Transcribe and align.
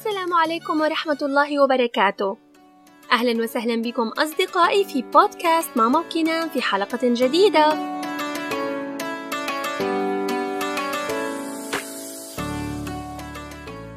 السلام 0.00 0.34
عليكم 0.34 0.80
ورحمة 0.80 1.18
الله 1.22 1.62
وبركاته. 1.62 2.36
أهلا 3.12 3.42
وسهلا 3.42 3.82
بكم 3.82 4.08
أصدقائي 4.08 4.84
في 4.84 5.02
بودكاست 5.02 5.70
ماما 5.76 5.98
وكنان 5.98 6.48
في 6.48 6.62
حلقة 6.62 6.98
جديدة. 7.02 7.68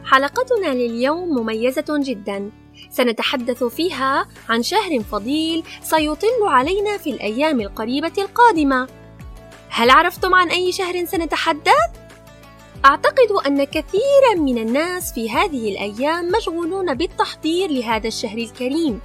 حلقتنا 0.06 0.74
لليوم 0.74 1.30
مميزة 1.30 1.86
جدا. 1.90 2.52
سنتحدث 2.90 3.64
فيها 3.64 4.28
عن 4.50 4.64
شهر 4.64 5.00
فضيل 5.00 5.64
سيطل 5.82 6.44
علينا 6.44 6.98
في 6.98 7.10
الأيام 7.10 7.62
القريبة 7.62 8.14
القادمة. 8.18 8.88
هل 9.70 9.90
عرفتم 9.90 10.36
عن 10.36 10.50
أي 10.50 10.72
شهر 10.72 11.06
سنتحدث؟ 11.06 12.03
أعتقد 12.86 13.32
أن 13.48 13.64
كثيرا 13.64 14.36
من 14.36 14.58
الناس 14.58 15.14
في 15.14 15.32
هذه 15.32 15.72
الأيام 15.72 16.32
مشغولون 16.32 16.94
بالتحضير 16.94 17.72
لهذا 17.72 18.08
الشهر 18.08 18.38
الكريم. 18.38 19.02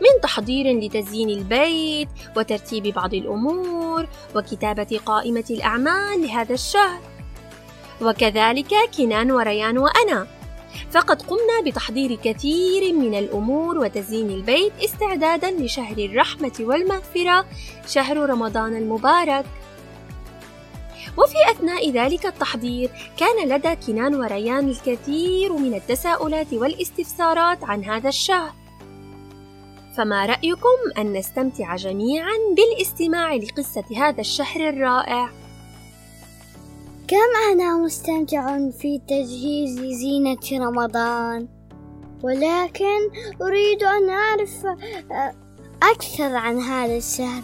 من 0.00 0.20
تحضير 0.22 0.80
لتزيين 0.80 1.30
البيت 1.30 2.08
وترتيب 2.36 2.82
بعض 2.82 3.14
الأمور 3.14 4.06
وكتابة 4.34 5.00
قائمة 5.06 5.44
الأعمال 5.50 6.22
لهذا 6.22 6.54
الشهر. 6.54 7.00
وكذلك 8.02 8.74
كنان 8.98 9.30
وريان 9.30 9.78
وأنا. 9.78 10.26
فقد 10.90 11.22
قمنا 11.22 11.60
بتحضير 11.66 12.14
كثير 12.24 12.92
من 12.92 13.18
الأمور 13.18 13.78
وتزيين 13.78 14.30
البيت 14.30 14.72
استعدادا 14.84 15.50
لشهر 15.50 15.98
الرحمة 15.98 16.52
والمغفرة 16.60 17.46
شهر 17.88 18.16
رمضان 18.30 18.76
المبارك. 18.76 19.44
وفي 21.18 21.50
أثناء 21.50 21.90
ذلك 21.90 22.26
التحضير 22.26 22.90
كان 23.16 23.48
لدى 23.48 23.76
كنان 23.86 24.14
وريان 24.14 24.68
الكثير 24.68 25.52
من 25.52 25.74
التساؤلات 25.74 26.52
والاستفسارات 26.52 27.64
عن 27.64 27.84
هذا 27.84 28.08
الشهر 28.08 28.52
فما 29.96 30.26
رأيكم 30.26 30.78
أن 30.98 31.12
نستمتع 31.12 31.76
جميعا 31.76 32.34
بالاستماع 32.56 33.34
لقصة 33.34 33.84
هذا 33.96 34.20
الشهر 34.20 34.68
الرائع؟ 34.68 35.28
كم 37.08 37.52
أنا 37.52 37.76
مستمتع 37.78 38.70
في 38.70 39.00
تجهيز 39.08 39.80
زينة 39.80 40.66
رمضان 40.66 41.48
ولكن 42.22 43.10
أريد 43.42 43.82
أن 43.82 44.10
أعرف 44.10 44.66
آه، 44.66 45.34
أكثر 45.82 46.36
عن 46.36 46.60
هذا 46.60 46.96
الشهر 46.96 47.42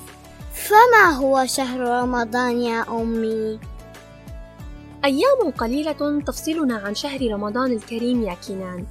فما 0.54 1.10
هو 1.10 1.46
شهر 1.46 1.80
رمضان 1.80 2.62
يا 2.62 2.84
أمي؟ 2.88 3.60
أيام 5.04 5.50
قليلة 5.58 6.22
تفصلنا 6.26 6.76
عن 6.76 6.94
شهر 6.94 7.32
رمضان 7.32 7.72
الكريم 7.72 8.22
يا 8.22 8.36
كنان. 8.48 8.86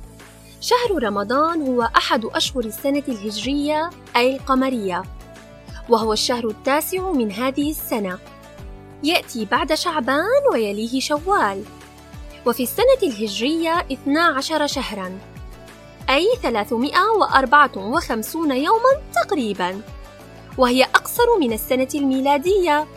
شهر 0.62 1.04
رمضان 1.04 1.62
هو 1.62 1.82
أحد 1.82 2.26
أشهر 2.26 2.66
السنة 2.66 3.04
الهجرية 3.08 3.90
أي 4.16 4.36
القمرية، 4.36 5.04
وهو 5.90 6.14
الشهر 6.14 6.48
التاسع 6.48 7.12
من 7.12 7.32
هذه 7.32 7.72
السنة. 7.72 8.20
يأتي 9.04 9.46
بعد 9.46 9.74
شعبان 9.74 10.42
ويليه 10.52 11.00
شوال. 11.00 11.64
وفي 12.46 12.64
السنة 12.64 13.02
الهجرية 13.04 13.86
12 13.92 14.68
شهرًا، 14.68 15.20
أي 16.10 16.28
354 16.44 18.52
يومًا 18.52 19.02
تقريبًا. 19.26 19.82
وهي 20.58 20.88
أقصر 21.02 21.40
من 21.40 21.54
السنة 21.54 21.88
الميلادية 21.96 22.88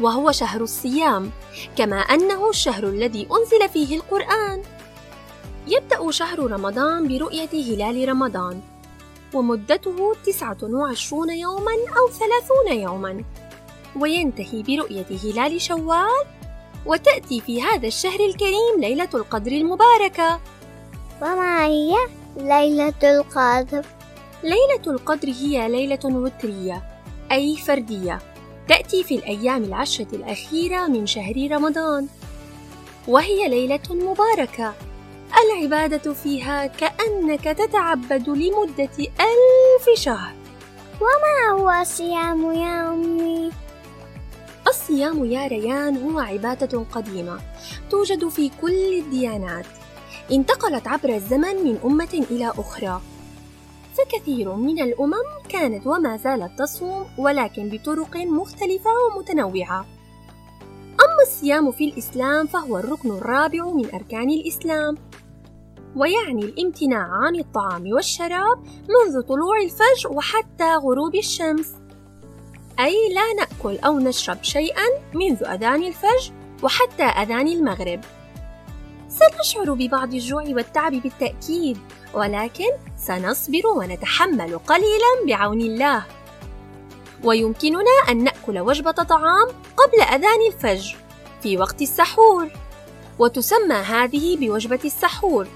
وهو 0.00 0.32
شهر 0.32 0.60
الصيام 0.60 1.30
كما 1.76 1.96
أنه 1.96 2.50
الشهر 2.50 2.84
الذي 2.84 3.28
أنزل 3.32 3.68
فيه 3.68 3.96
القرآن. 3.96 4.62
يبدأ 5.66 6.10
شهر 6.10 6.38
رمضان 6.38 7.08
برؤية 7.08 7.48
هلال 7.52 8.08
رمضان 8.08 8.60
ومدته 9.34 10.14
تسعة 10.26 10.56
وعشرون 10.62 11.30
يوما 11.30 11.72
أو 11.72 12.10
ثلاثون 12.10 12.82
يوما. 12.82 13.24
وينتهي 13.96 14.62
برؤية 14.62 15.06
هلال 15.24 15.60
شوال 15.60 16.24
وتأتي 16.86 17.40
في 17.40 17.62
هذا 17.62 17.86
الشهر 17.86 18.20
الكريم 18.20 18.74
ليلة 18.78 19.08
القدر 19.14 19.52
المباركة. 19.52 20.40
وما 21.22 21.64
هي 21.64 21.94
ليلة 22.36 23.02
القدر؟ 23.02 23.86
ليلة 24.42 24.82
القدر 24.86 25.28
هي 25.28 25.68
ليلة 25.68 26.04
وترية. 26.04 26.91
أي 27.32 27.56
فردية. 27.56 28.18
تأتي 28.68 29.04
في 29.04 29.14
الأيام 29.14 29.64
العشرة 29.64 30.06
الأخيرة 30.12 30.86
من 30.86 31.06
شهر 31.06 31.48
رمضان. 31.50 32.06
وهي 33.08 33.48
ليلة 33.48 33.80
مباركة. 33.90 34.74
العبادة 35.44 36.12
فيها 36.12 36.66
كأنك 36.66 37.44
تتعبد 37.44 38.28
لمدة 38.28 38.90
ألف 38.98 40.00
شهر. 40.00 40.32
وما 41.00 41.60
هو 41.60 41.70
الصيام 41.80 42.52
يا 42.52 42.88
أمي؟ 42.94 43.50
الصيام 44.68 45.24
يا 45.24 45.46
ريان 45.46 45.96
هو 46.02 46.18
عبادة 46.18 46.84
قديمة 46.92 47.40
توجد 47.90 48.28
في 48.28 48.50
كل 48.60 48.98
الديانات. 48.98 49.66
انتقلت 50.32 50.88
عبر 50.88 51.08
الزمن 51.08 51.56
من 51.64 51.78
أمة 51.84 52.26
إلى 52.30 52.52
أخرى. 52.58 53.00
فكثير 54.02 54.54
من 54.54 54.82
الأمم 54.82 55.48
كانت 55.48 55.86
وما 55.86 56.16
زالت 56.16 56.58
تصوم 56.58 57.06
ولكن 57.18 57.68
بطرق 57.68 58.16
مختلفة 58.16 58.90
ومتنوعة. 59.16 59.86
أما 60.92 61.22
الصيام 61.22 61.72
في 61.72 61.84
الإسلام 61.84 62.46
فهو 62.46 62.78
الركن 62.78 63.10
الرابع 63.10 63.64
من 63.64 63.94
أركان 63.94 64.30
الإسلام، 64.30 64.96
ويعني 65.96 66.44
الامتناع 66.44 67.08
عن 67.10 67.36
الطعام 67.36 67.92
والشراب 67.92 68.58
منذ 68.64 69.22
طلوع 69.22 69.60
الفجر 69.62 70.12
وحتى 70.12 70.74
غروب 70.74 71.14
الشمس. 71.14 71.74
أي 72.80 73.14
لا 73.14 73.32
نأكل 73.38 73.78
أو 73.78 73.98
نشرب 73.98 74.42
شيئا 74.42 74.84
منذ 75.14 75.44
أذان 75.44 75.82
الفجر 75.82 76.32
وحتى 76.62 77.02
أذان 77.02 77.48
المغرب. 77.48 78.00
سنشعر 79.08 79.74
ببعض 79.74 80.14
الجوع 80.14 80.42
والتعب 80.48 80.92
بالتأكيد، 80.92 81.78
ولكن 82.14 82.70
سنصبر 82.96 83.66
ونتحمل 83.66 84.58
قليلا 84.58 85.26
بعون 85.26 85.60
الله. 85.60 86.04
ويمكننا 87.24 87.90
أن 88.08 88.24
نأكل 88.24 88.58
وجبة 88.58 88.90
طعام 88.90 89.48
قبل 89.76 90.00
أذان 90.00 90.46
الفجر 90.46 90.96
في 91.42 91.58
وقت 91.58 91.82
السحور 91.82 92.48
وتسمى 93.18 93.74
هذه 93.74 94.36
بوجبة 94.36 94.80
السحور. 94.84 95.46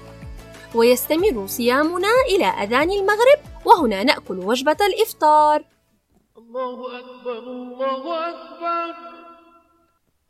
ويستمر 0.75 1.47
صيامنا 1.47 2.07
إلى 2.29 2.45
أذان 2.45 2.91
المغرب 2.91 3.39
وهنا 3.65 4.03
نأكل 4.03 4.39
وجبة 4.39 4.77
الإفطار. 4.85 5.63
الله 6.37 6.99
أكبر 6.99 7.37
الله 7.37 8.29
أكبر. 8.29 8.95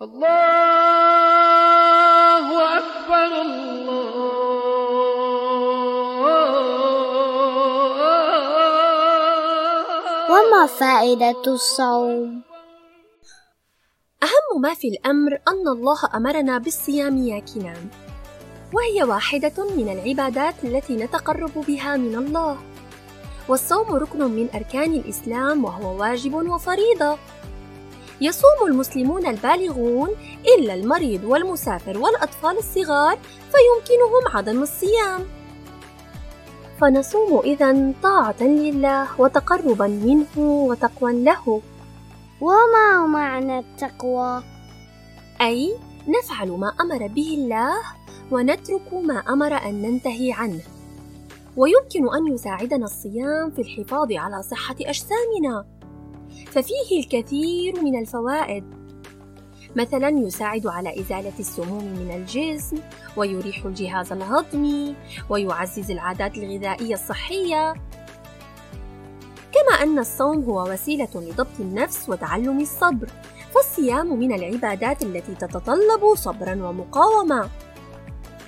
الله 0.02 0.98
أكبر 2.78 3.42
الله 3.42 3.77
وما 10.38 10.66
فائدة 10.66 11.42
الصوم؟ 11.48 12.42
أهم 14.24 14.62
ما 14.62 14.74
في 14.74 14.88
الأمر 14.88 15.34
أن 15.48 15.68
الله 15.68 15.98
أمرنا 16.16 16.58
بالصيام 16.58 17.18
يا 17.18 17.40
كنان 17.40 17.90
وهي 18.74 19.04
واحدة 19.04 19.76
من 19.78 19.90
العبادات 19.90 20.56
التي 20.64 20.96
نتقرب 20.96 21.66
بها 21.68 21.98
من 21.98 22.16
الله. 22.16 22.58
والصوم 23.50 23.96
ركن 23.96 24.24
من 24.24 24.50
أركان 24.56 24.94
الإسلام 24.94 25.66
وهو 25.66 26.02
واجب 26.02 26.34
وفريضة. 26.34 27.18
يصوم 28.22 28.60
المسلمون 28.68 29.28
البالغون 29.28 30.10
إلا 30.58 30.74
المريض 30.74 31.24
والمسافر 31.24 31.98
والأطفال 31.98 32.58
الصغار 32.58 33.18
فيمكنهم 33.52 34.38
عدم 34.38 34.62
الصيام. 34.62 35.37
فنصوم 36.82 37.40
إذا 37.40 37.94
طاعة 38.04 38.44
لله 38.44 39.22
وتقربا 39.22 39.88
منه 39.88 40.38
وتقوى 40.38 41.24
له. 41.24 41.62
وما 42.42 43.08
معنى 43.08 43.60
التقوى؟ 43.60 44.44
أي 45.42 45.74
نفعل 46.08 46.52
ما 46.52 46.74
أمر 46.82 47.08
به 47.08 47.34
الله 47.38 47.74
ونترك 48.32 48.94
ما 48.94 49.20
أمر 49.20 49.54
أن 49.54 49.82
ننتهي 49.82 50.32
عنه. 50.32 50.62
ويمكن 51.58 52.16
أن 52.16 52.34
يساعدنا 52.34 52.86
الصيام 52.86 53.52
في 53.52 53.62
الحفاظ 53.62 54.12
على 54.12 54.44
صحة 54.44 54.76
أجسامنا. 54.82 55.66
ففيه 56.48 57.00
الكثير 57.00 57.82
من 57.84 58.00
الفوائد. 58.00 58.64
مثلا 59.78 60.10
يساعد 60.10 60.68
على 60.68 61.00
إزالة 61.00 61.34
السموم 61.40 61.84
من 61.84 62.12
الجسم 62.16 62.78
ويريح 63.18 63.66
الجهاز 63.66 64.12
الهضمي 64.12 64.96
ويعزز 65.30 65.92
العادات 65.92 66.38
الغذائية 66.38 66.94
الصحية. 66.94 67.74
كما 69.52 69.84
أن 69.84 70.00
الصوم 70.00 70.44
هو 70.44 70.72
وسيلة 70.72 71.10
لضبط 71.16 71.60
النفس 71.60 72.10
وتعلم 72.10 72.60
الصبر 72.60 73.10
فالصيام 73.54 74.20
من 74.20 74.34
العبادات 74.34 75.04
التي 75.04 75.36
تتطلب 75.36 76.16
صبرا 76.16 76.54
ومقاومة. 76.54 77.50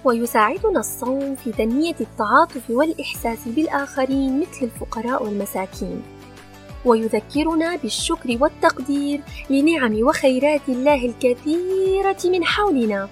ويساعدنا 0.05 0.79
الصوم 0.79 1.35
في 1.35 1.51
تنمية 1.51 1.95
التعاطف 2.01 2.69
والإحساس 2.69 3.47
بالآخرين 3.47 4.39
مثل 4.39 4.65
الفقراء 4.65 5.23
والمساكين. 5.23 6.18
ويذكرنا 6.85 7.75
بالشكر 7.75 8.37
والتقدير 8.41 9.21
لنعم 9.49 9.95
وخيرات 10.03 10.61
الله 10.67 11.05
الكثيرة 11.05 12.17
من 12.25 12.43
حولنا. 12.43 13.09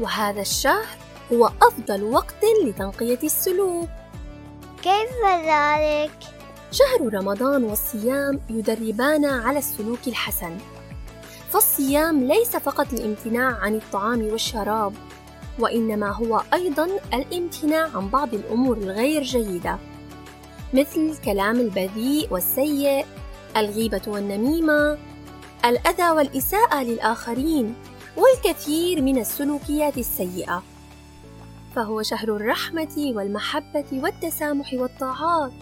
وهذا 0.00 0.40
الشهر 0.40 0.86
هو 1.32 1.50
أفضل 1.62 2.02
وقت 2.02 2.44
لتنقية 2.64 3.18
السلوك. 3.24 3.88
كيف 4.82 5.24
ذلك؟ 5.46 6.18
شهر 6.70 7.14
رمضان 7.14 7.64
والصيام 7.64 8.40
يدربانا 8.50 9.42
على 9.44 9.58
السلوك 9.58 10.08
الحسن. 10.08 10.58
فالصيام 11.50 12.24
ليس 12.24 12.56
فقط 12.56 12.92
الامتناع 12.92 13.58
عن 13.60 13.74
الطعام 13.74 14.22
والشراب 14.22 14.92
وإنما 15.58 16.10
هو 16.10 16.42
أيضا 16.54 16.88
الامتناع 17.14 17.88
عن 17.94 18.08
بعض 18.08 18.34
الأمور 18.34 18.76
الغير 18.76 19.22
جيدة. 19.22 19.78
مثل 20.72 21.00
الكلام 21.00 21.60
البذيء 21.60 22.28
والسيء 22.30 23.06
الغيبة 23.56 24.00
والنميمة 24.06 24.98
الأذى 25.64 26.10
والإساءة 26.10 26.82
للآخرين 26.82 27.74
والكثير 28.16 29.02
من 29.02 29.18
السلوكيات 29.18 29.98
السيئة. 29.98 30.62
فهو 31.76 32.02
شهر 32.02 32.36
الرحمة 32.36 33.12
والمحبة 33.16 33.84
والتسامح 33.92 34.74
والطاعات. 34.74 35.52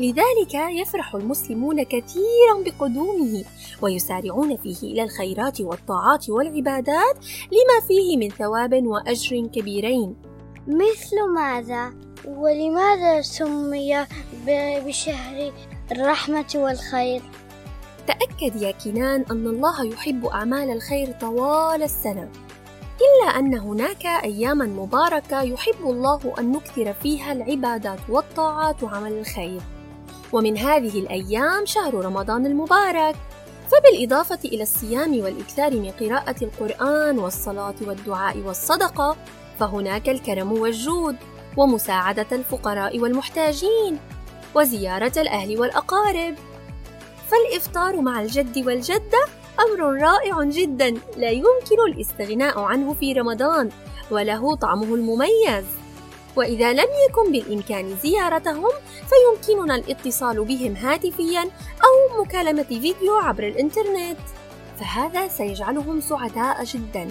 لذلك 0.00 0.54
يفرح 0.54 1.14
المسلمون 1.14 1.82
كثيرا 1.82 2.62
بقدومه 2.64 3.44
ويسارعون 3.82 4.56
فيه 4.56 4.92
إلى 4.92 5.02
الخيرات 5.02 5.60
والطاعات 5.60 6.30
والعبادات 6.30 7.16
لما 7.52 7.86
فيه 7.88 8.16
من 8.16 8.28
ثواب 8.28 8.86
وأجر 8.86 9.46
كبيرين. 9.46 10.16
مثل 10.66 11.28
ماذا؟ 11.34 11.92
ولماذا 12.24 13.22
سمي 13.22 14.06
بشهر 14.86 15.52
الرحمة 15.92 16.46
والخير؟ 16.54 17.22
تأكد 18.06 18.62
يا 18.62 18.70
كنان 18.70 19.24
أن 19.30 19.46
الله 19.46 19.84
يحب 19.84 20.26
أعمال 20.26 20.70
الخير 20.70 21.12
طوال 21.20 21.82
السنة 21.82 22.28
إلا 23.00 23.38
أن 23.38 23.54
هناك 23.54 24.06
أياما 24.06 24.66
مباركة 24.66 25.42
يحب 25.42 25.80
الله 25.84 26.34
أن 26.38 26.52
نكثر 26.52 26.92
فيها 26.92 27.32
العبادات 27.32 27.98
والطاعات 28.08 28.82
وعمل 28.82 29.12
الخير 29.12 29.60
ومن 30.32 30.58
هذه 30.58 30.98
الأيام 30.98 31.66
شهر 31.66 31.94
رمضان 31.94 32.46
المبارك 32.46 33.16
فبالإضافة 33.70 34.38
إلى 34.44 34.62
الصيام 34.62 35.20
والإكثار 35.20 35.74
من 35.74 35.90
قراءة 35.90 36.44
القرآن 36.44 37.18
والصلاة 37.18 37.74
والدعاء 37.86 38.38
والصدقة 38.38 39.16
فهناك 39.58 40.08
الكرم 40.08 40.52
والجود 40.52 41.16
ومساعدة 41.56 42.26
الفقراء 42.32 42.98
والمحتاجين 42.98 43.98
وزيارة 44.54 45.12
الأهل 45.16 45.60
والأقارب. 45.60 46.34
فالإفطار 47.30 48.00
مع 48.00 48.22
الجد 48.22 48.66
والجدة 48.66 49.24
أمر 49.60 50.02
رائع 50.02 50.42
جدا 50.42 50.90
لا 51.16 51.30
يمكن 51.30 51.76
الاستغناء 51.88 52.60
عنه 52.60 52.94
في 52.94 53.12
رمضان 53.12 53.70
وله 54.10 54.56
طعمه 54.56 54.94
المميز. 54.94 55.64
وإذا 56.36 56.72
لم 56.72 56.88
يكن 57.08 57.32
بالإمكان 57.32 57.96
زيارتهم 58.02 58.70
فيمكننا 59.10 59.74
الاتصال 59.74 60.44
بهم 60.44 60.76
هاتفيا 60.76 61.42
أو 61.84 62.22
مكالمة 62.22 62.62
فيديو 62.62 63.14
عبر 63.14 63.48
الإنترنت. 63.48 64.18
فهذا 64.80 65.28
سيجعلهم 65.28 66.00
سعداء 66.00 66.64
جدا. 66.64 67.10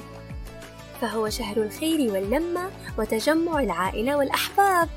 فهو 1.02 1.30
شهر 1.30 1.58
الخير 1.58 2.14
واللمة 2.14 2.70
وتجمع 3.00 3.60
العائلة 3.60 4.18
والأحباب. 4.18 4.90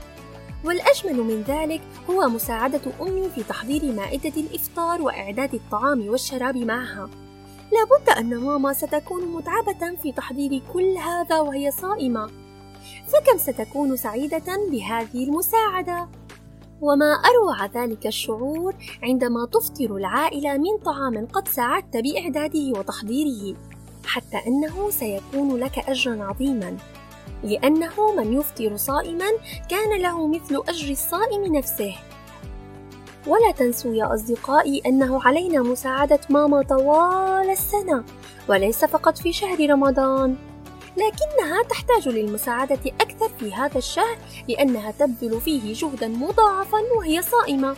والأجمل 0.64 1.16
من 1.16 1.42
ذلك 1.42 1.80
هو 2.10 2.28
مساعدة 2.28 2.80
أمي 3.00 3.28
في 3.28 3.42
تحضير 3.42 3.92
مائدة 3.92 4.32
الإفطار 4.40 5.02
وإعداد 5.02 5.54
الطعام 5.54 6.08
والشراب 6.08 6.56
معها. 6.56 7.10
لابد 7.72 8.08
أن 8.18 8.36
ماما 8.36 8.72
ستكون 8.72 9.24
متعبة 9.24 9.96
في 10.02 10.12
تحضير 10.12 10.62
كل 10.72 10.96
هذا 10.96 11.40
وهي 11.40 11.70
صائمة. 11.70 12.30
فكم 13.06 13.38
ستكون 13.38 13.96
سعيدة 13.96 14.68
بهذه 14.70 15.24
المساعدة؟ 15.24 16.08
وما 16.80 17.12
أروع 17.12 17.66
ذلك 17.66 18.06
الشعور 18.06 18.74
عندما 19.02 19.46
تفطر 19.46 19.96
العائلة 19.96 20.58
من 20.58 20.78
طعام 20.84 21.26
قد 21.26 21.48
ساعدت 21.48 21.96
بإعداده 21.96 22.78
وتحضيره. 22.78 23.56
حتى 24.06 24.36
أنه 24.46 24.90
سيكون 24.90 25.56
لك 25.56 25.78
أجرا 25.78 26.24
عظيما 26.24 26.76
لأنه 27.44 28.14
من 28.16 28.32
يفطر 28.32 28.76
صائما 28.76 29.26
كان 29.70 30.00
له 30.00 30.26
مثل 30.26 30.62
أجر 30.68 30.90
الصائم 30.90 31.56
نفسه. 31.56 31.94
ولا 33.26 33.50
تنسوا 33.50 33.94
يا 33.94 34.14
أصدقائي 34.14 34.82
أنه 34.86 35.22
علينا 35.22 35.62
مساعدة 35.62 36.20
ماما 36.30 36.62
طوال 36.62 37.50
السنة 37.50 38.04
وليس 38.48 38.84
فقط 38.84 39.18
في 39.18 39.32
شهر 39.32 39.70
رمضان. 39.70 40.36
لكنها 40.96 41.62
تحتاج 41.62 42.08
للمساعدة 42.08 42.80
أكثر 43.00 43.28
في 43.28 43.54
هذا 43.54 43.78
الشهر 43.78 44.16
لأنها 44.48 44.90
تبذل 44.90 45.40
فيه 45.40 45.74
جهدا 45.74 46.08
مضاعفا 46.08 46.78
وهي 46.96 47.22
صائمة. 47.22 47.76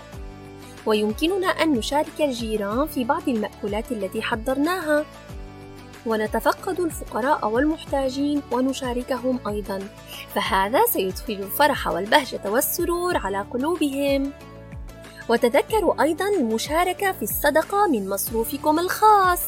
ويمكننا 0.87 1.47
أن 1.47 1.73
نشارك 1.73 2.21
الجيران 2.21 2.87
في 2.87 3.05
بعض 3.05 3.29
المأكولات 3.29 3.93
التي 3.93 4.23
حضرناها. 4.23 5.05
ونتفقد 6.09 6.81
الفقراء 6.81 7.49
والمحتاجين 7.49 8.43
ونشاركهم 8.53 9.41
أيضا. 9.49 9.89
فهذا 10.35 10.81
سيدخل 10.93 11.33
الفرح 11.33 11.89
والبهجة 11.89 12.41
والسرور 12.47 13.17
على 13.17 13.47
قلوبهم. 13.53 14.33
وتذكروا 15.29 16.03
أيضا 16.03 16.29
المشاركة 16.29 17.13
في 17.13 17.23
الصدقة 17.23 17.87
من 17.87 18.09
مصروفكم 18.09 18.79
الخاص. 18.79 19.41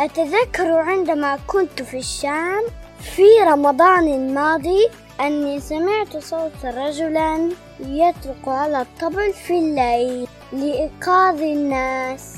أتذكر 0.00 0.72
عندما 0.72 1.38
كنت 1.46 1.82
في 1.82 1.98
الشام 1.98 2.62
في 3.00 3.22
رمضان 3.46 4.08
الماضي 4.08 4.88
أني 5.20 5.60
سمعت 5.60 6.16
صوت 6.16 6.64
رجلا 6.64 7.50
يطرق 7.80 8.48
على 8.48 8.80
الطبل 8.80 9.32
في 9.32 9.58
الليل 9.58 10.28
لإيقاظ 10.52 11.42
الناس. 11.42 12.34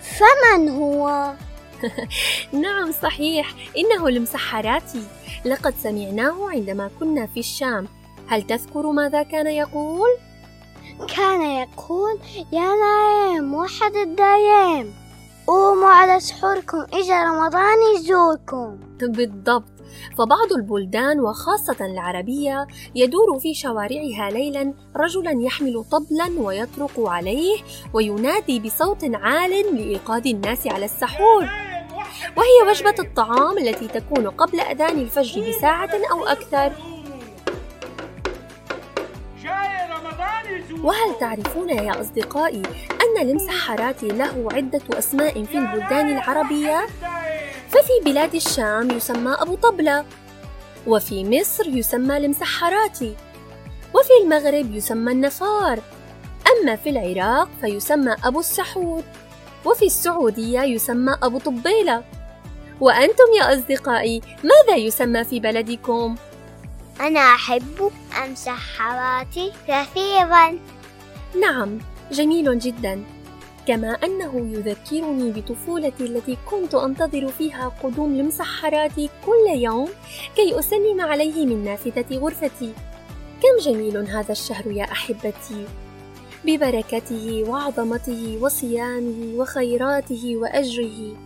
فمن 0.00 0.68
هو؟ 0.68 1.32
نعم 2.62 2.92
صحيح. 2.92 3.54
إنه 3.76 4.08
المسحراتي 4.08 5.02
لقد 5.44 5.74
سمعناه 5.82 6.50
عندما 6.50 6.90
كنا 7.00 7.26
في 7.26 7.40
الشام. 7.40 7.88
هل 8.28 8.42
تذكر 8.42 8.90
ماذا 8.90 9.22
كان 9.22 9.46
يقول؟ 9.46 10.08
كان 11.16 11.42
يقول 11.42 12.18
يا 12.52 12.70
نايم 12.74 13.54
وحد 13.54 13.96
الدايم. 13.96 14.94
قوموا 15.46 15.88
على 15.88 16.20
سحوركم 16.20 16.86
إجا 16.92 17.24
رمضان 17.24 17.76
يزوركم. 17.96 18.78
بالضبط. 19.00 19.76
فبعض 20.18 20.52
البلدان 20.56 21.20
وخاصة 21.20 21.76
العربية 21.80 22.66
يدور 22.94 23.38
في 23.38 23.54
شوارعها 23.54 24.30
ليلا 24.30 24.74
رجلا 24.96 25.42
يحمل 25.42 25.84
طبلا 25.84 26.40
ويطرق 26.40 27.00
عليه 27.00 27.56
وينادي 27.94 28.60
بصوت 28.60 29.04
عال 29.04 29.50
لإيقاظ 29.74 30.26
الناس 30.26 30.66
على 30.66 30.84
السحور. 30.84 31.65
وهي 32.36 32.70
وجبة 32.70 32.94
الطعام 32.98 33.58
التي 33.58 33.88
تكون 33.88 34.30
قبل 34.30 34.60
أذان 34.60 34.98
الفجر 34.98 35.48
بساعة 35.48 35.90
أو 36.12 36.26
أكثر. 36.26 36.72
وهل 40.82 41.18
تعرفون 41.20 41.68
يا 41.68 42.00
أصدقائي 42.00 42.62
أن 42.90 43.28
المسحرات 43.28 44.02
له 44.02 44.48
عدة 44.52 44.80
أسماء 44.92 45.44
في 45.44 45.58
البلدان 45.58 46.08
العربية؟ 46.08 46.86
ففي 47.68 47.92
بلاد 48.04 48.34
الشام 48.34 48.90
يسمى 48.90 49.36
أبو 49.38 49.54
طبلة 49.54 50.04
وفي 50.86 51.24
مصر 51.24 51.68
يسمى 51.68 52.16
المسحراتي 52.16 53.16
وفي 53.94 54.10
المغرب 54.22 54.74
يسمى 54.74 55.12
النفار. 55.12 55.78
أما 56.52 56.76
في 56.76 56.90
العراق 56.90 57.48
فيسمى 57.60 58.16
أبو 58.24 58.40
السحور 58.40 59.02
وفي 59.64 59.86
السعودية 59.86 60.60
يسمى 60.60 61.16
أبو 61.22 61.38
طبيلة. 61.38 62.04
وأنتم 62.80 63.24
يا 63.38 63.54
أصدقائي 63.54 64.20
ماذا 64.44 64.76
يسمى 64.76 65.24
في 65.24 65.40
بلدكم؟ 65.40 66.14
أنا 67.00 67.20
أحب 67.20 67.90
أمسح 68.24 68.78
حواتي 68.78 69.52
كثيرا. 69.68 70.58
نعم 71.40 71.78
جميل 72.12 72.58
جدا. 72.58 73.04
كما 73.66 73.88
أنه 74.04 74.50
يذكرني 74.52 75.30
بطفولتي 75.30 76.04
التي 76.04 76.36
كنت 76.50 76.74
أنتظر 76.74 77.28
فيها 77.28 77.72
قدوم 77.82 78.20
المسحرات 78.20 78.96
كل 78.96 79.46
يوم 79.54 79.88
كي 80.36 80.58
أسلم 80.58 81.00
عليه 81.00 81.46
من 81.46 81.64
نافذة 81.64 82.18
غرفتي. 82.18 82.72
كم 83.42 83.64
جميل 83.64 83.96
هذا 83.96 84.32
الشهر 84.32 84.70
يا 84.70 84.84
أحبتي. 84.84 85.66
ببركته 86.44 87.44
وعظمته 87.48 88.38
وصيامه 88.40 89.34
وخيراته 89.36 90.36
وأجره. 90.36 91.25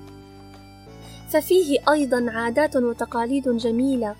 ففيه 1.31 1.79
أيضا 1.89 2.31
عادات 2.31 2.77
وتقاليد 2.77 3.49
جميلة 3.49 4.15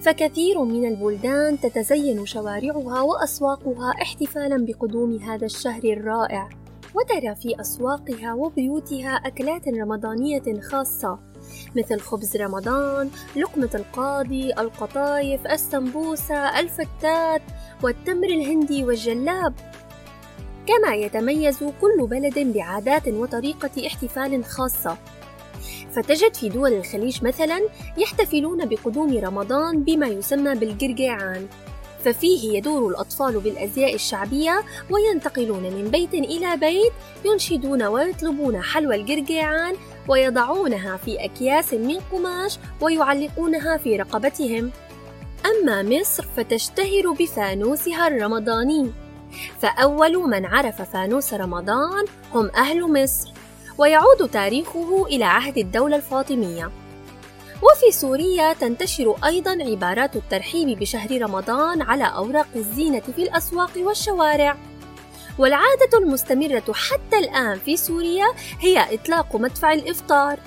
فكثير 0.00 0.64
من 0.64 0.88
البلدان 0.88 1.60
تتزين 1.60 2.26
شوارعها 2.26 3.00
وأسواقها 3.00 3.94
احتفالا 4.02 4.66
بقدوم 4.66 5.16
هذا 5.16 5.46
الشهر 5.46 5.84
الرائع 5.84 6.48
وترى 6.94 7.34
في 7.34 7.60
أسواقها 7.60 8.34
وبيوتها 8.34 9.10
أكلات 9.10 9.68
رمضانية 9.68 10.60
خاصة 10.60 11.18
مثل 11.76 12.00
خبز 12.00 12.36
رمضان، 12.36 13.10
لقمة 13.36 13.70
القاضي، 13.74 14.52
القطايف، 14.52 15.46
السمبوسة، 15.46 16.60
الفتات، 16.60 17.42
والتمر 17.82 18.26
الهندي 18.26 18.84
والجلاب. 18.84 19.54
كما 20.66 20.94
يتميز 20.94 21.58
كل 21.80 22.06
بلد 22.06 22.38
بعادات 22.38 23.08
وطريقة 23.08 23.86
احتفال 23.86 24.44
خاصة. 24.44 24.96
فتجد 25.96 26.34
في 26.34 26.48
دول 26.48 26.72
الخليج 26.72 27.24
مثلا 27.24 27.60
يحتفلون 27.96 28.68
بقدوم 28.68 29.18
رمضان 29.18 29.82
بما 29.82 30.06
يسمى 30.06 30.54
بالقرقيعان 30.54 31.46
ففيه 32.04 32.58
يدور 32.58 32.90
الأطفال 32.90 33.40
بالأزياء 33.40 33.94
الشعبية 33.94 34.62
وينتقلون 34.90 35.62
من 35.62 35.90
بيت 35.90 36.14
إلى 36.14 36.56
بيت 36.56 36.92
ينشدون 37.24 37.82
ويطلبون 37.82 38.62
حلوى 38.62 38.96
القرقيعان 38.96 39.74
ويضعونها 40.08 40.96
في 40.96 41.24
أكياس 41.24 41.74
من 41.74 42.00
قماش 42.12 42.58
ويعلقونها 42.80 43.76
في 43.76 43.96
رقبتهم. 43.96 44.70
أما 45.46 45.82
مصر 45.82 46.24
فتشتهر 46.36 47.10
بفانوسها 47.18 48.08
الرمضاني. 48.08 48.90
فأول 49.60 50.28
من 50.28 50.46
عرف 50.46 50.82
فانوس 50.82 51.34
رمضان 51.34 52.04
هم 52.34 52.50
أهل 52.56 53.02
مصر. 53.02 53.32
ويعود 53.78 54.28
تاريخه 54.32 55.06
إلى 55.06 55.24
عهد 55.24 55.58
الدولة 55.58 55.96
الفاطمية. 55.96 56.70
وفي 57.62 57.92
سوريا 57.92 58.52
تنتشر 58.52 59.16
أيضا 59.24 59.50
عبارات 59.50 60.16
الترحيب 60.16 60.78
بشهر 60.78 61.22
رمضان 61.22 61.82
على 61.82 62.04
أوراق 62.04 62.46
الزينة 62.56 63.00
في 63.00 63.22
الأسواق 63.22 63.70
والشوارع. 63.76 64.56
والعادة 65.38 65.98
المستمرة 65.98 66.72
حتى 66.72 67.18
الآن 67.18 67.58
في 67.58 67.76
سوريا 67.76 68.26
هي 68.60 68.94
إطلاق 68.94 69.36
مدفع 69.36 69.72
الإفطار. 69.72 70.38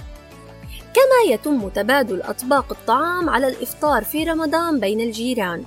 كما 0.93 1.33
يتم 1.33 1.69
تبادل 1.69 2.21
أطباق 2.21 2.65
الطعام 2.71 3.29
على 3.29 3.47
الإفطار 3.47 4.03
في 4.03 4.23
رمضان 4.23 4.79
بين 4.79 5.01
الجيران. 5.01 5.63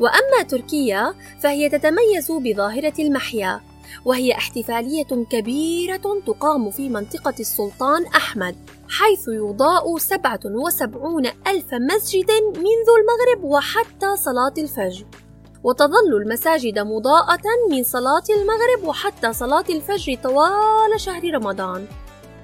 وأما 0.00 0.42
تركيا 0.48 1.14
فهي 1.40 1.68
تتميز 1.68 2.32
بظاهرة 2.32 2.94
المحيا. 2.98 3.60
وهي 4.04 4.32
احتفالية 4.32 5.26
كبيرة 5.30 6.22
تقام 6.26 6.70
في 6.70 6.88
منطقة 6.88 7.34
السلطان 7.40 8.06
أحمد 8.06 8.56
حيث 8.88 9.28
يضاء 9.28 9.98
سبعة 9.98 10.40
وسبعون 10.44 11.26
ألف 11.26 11.74
مسجد 11.74 12.30
منذ 12.56 12.88
المغرب 12.98 13.44
وحتى 13.44 14.16
صلاة 14.16 14.54
الفجر. 14.58 15.06
وتظل 15.64 16.16
المساجد 16.22 16.78
مضاءة 16.78 17.42
من 17.70 17.84
صلاة 17.84 18.22
المغرب 18.30 18.88
وحتى 18.88 19.32
صلاة 19.32 19.64
الفجر 19.70 20.14
طوال 20.22 21.00
شهر 21.00 21.34
رمضان. 21.34 21.86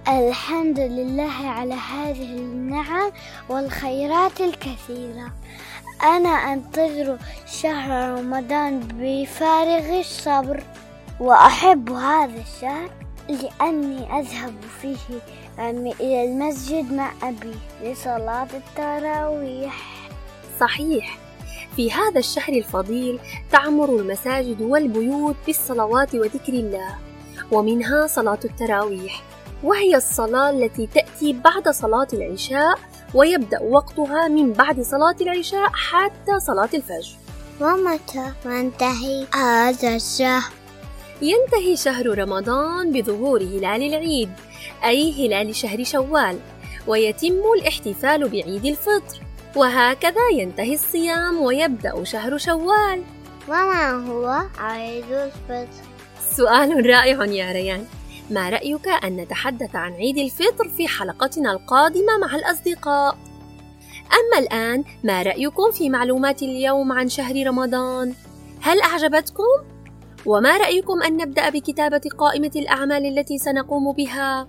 الحمد 0.09 0.81
لله 0.81 1.33
على 1.33 1.75
هذه 1.75 2.37
النعم 2.37 3.13
والخيرات 3.49 4.41
الكثيرة. 4.41 5.33
أنا 6.03 6.29
أنتظر 6.29 7.19
شهر 7.47 8.19
رمضان 8.19 8.81
بفارغ 8.81 10.01
الصبر. 10.01 10.63
وأحب 11.21 11.93
هذا 11.93 12.41
الشهر 12.41 12.91
لأني 13.29 14.21
أذهب 14.21 14.55
فيه 14.81 14.97
إلى 16.01 16.25
المسجد 16.25 16.93
مع 16.93 17.13
أبي 17.23 17.55
لصلاة 17.83 18.49
التراويح. 18.55 20.09
صحيح. 20.61 21.19
في 21.77 21.93
هذا 21.93 22.19
الشهر 22.19 22.53
الفضيل 22.55 23.19
تعمر 23.53 23.97
المساجد 23.97 24.61
والبيوت 24.63 25.37
بالصلوات 25.47 26.15
وذكر 26.15 26.53
الله 26.53 26.97
ومنها 27.53 28.07
صلاة 28.07 28.39
التراويح 28.45 29.23
وهي 29.63 29.97
الصلاة 29.97 30.51
التي 30.51 30.87
تأتي 30.87 31.33
بعد 31.33 31.69
صلاة 31.69 32.09
العشاء 32.13 32.79
ويبدأ 33.15 33.63
وقتها 33.63 34.29
من 34.29 34.53
بعد 34.53 34.81
صلاة 34.81 35.17
العشاء 35.21 35.69
حتى 35.73 36.41
صلاة 36.47 36.69
الفجر. 36.75 37.17
ومتى 37.61 38.33
ينتهي 38.47 39.27
هذا 39.35 39.97
الشهر؟ 39.97 40.62
ينتهي 41.23 41.77
شهر 41.77 42.19
رمضان 42.19 42.93
بظهور 42.93 43.43
هلال 43.43 43.83
العيد 43.83 44.31
أي 44.85 45.27
هلال 45.27 45.57
شهر 45.57 45.85
شوال 45.85 46.39
ويتم 46.87 47.43
الاحتفال 47.59 48.29
بعيد 48.29 48.65
الفطر 48.65 49.21
وهكذا 49.57 50.29
ينتهي 50.33 50.75
الصيام 50.75 51.41
ويبدأ 51.41 52.05
شهر 52.05 52.39
شوال 52.39 53.03
وما 53.49 53.91
هو 53.91 54.43
عيد 54.59 55.05
الفطر؟ 55.13 55.83
سؤال 56.37 56.87
رائع 56.87 57.25
يا 57.25 57.53
ريان 57.53 57.85
ما 58.31 58.51
رأيك 58.51 58.89
أن 58.89 59.17
نتحدث 59.17 59.77
عن 59.77 59.93
عيد 59.93 60.19
الفطر 60.19 60.69
في 60.69 60.89
حلقتنا 60.89 61.53
القادمة 61.53 62.19
مع 62.19 62.35
الأصدقاء؟ 62.37 63.19
أما 64.13 64.39
الآن 64.39 64.85
ما 65.05 65.23
رأيكم 65.23 65.71
في 65.73 65.91
معلومات 65.91 66.43
اليوم 66.43 66.93
عن 66.93 67.09
شهر 67.09 67.47
رمضان؟ 67.47 68.15
هل 68.61 68.81
أعجبتكم؟ 68.81 69.72
وما 70.27 70.57
رأيكم 70.57 71.03
أن 71.03 71.17
نبدأ 71.17 71.49
بكتابة 71.49 72.01
قائمة 72.19 72.51
الأعمال 72.57 73.19
التي 73.19 73.39
سنقوم 73.39 73.93
بها؟ 73.93 74.49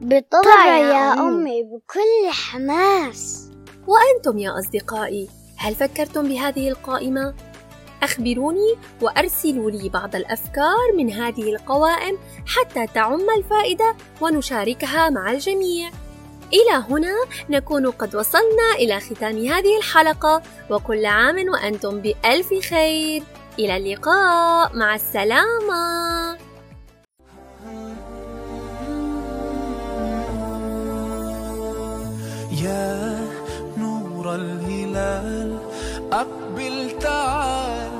بالطبع 0.00 0.76
يا 0.78 1.12
أمي 1.12 1.62
بكل 1.62 2.30
حماس 2.30 3.50
وأنتم 3.86 4.38
يا 4.38 4.58
أصدقائي 4.58 5.28
هل 5.56 5.74
فكرتم 5.74 6.28
بهذه 6.28 6.68
القائمة؟ 6.68 7.34
أخبروني 8.02 8.74
وأرسلوا 9.02 9.70
لي 9.70 9.88
بعض 9.88 10.16
الأفكار 10.16 10.92
من 10.96 11.10
هذه 11.10 11.54
القوائم 11.54 12.18
حتى 12.46 12.86
تعم 12.94 13.30
الفائدة 13.38 13.96
ونشاركها 14.20 15.10
مع 15.10 15.32
الجميع. 15.32 15.90
إلى 16.52 16.84
هنا 16.90 17.14
نكون 17.50 17.90
قد 17.90 18.16
وصلنا 18.16 18.72
إلى 18.78 19.00
ختام 19.00 19.46
هذه 19.46 19.78
الحلقة 19.78 20.42
وكل 20.70 21.06
عام 21.06 21.48
وأنتم 21.48 22.00
بألف 22.00 22.54
خير. 22.70 23.22
إلى 23.58 23.76
اللقاء 23.76 24.76
مع 24.76 24.94
السلامة. 24.94 26.36
يا 32.52 33.20
نور 33.78 34.34
الهلال 34.34 35.58
أقبل 36.12 36.98
تعال 37.00 37.90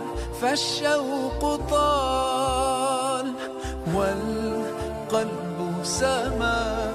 فالشوق 0.40 1.56
طال. 1.70 3.32
والقلب 3.94 5.58
سما 5.82 6.92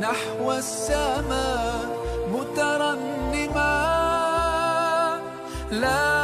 نحو 0.00 0.52
السماء 0.52 1.86
مترنما. 2.32 3.74
لا 5.70 6.23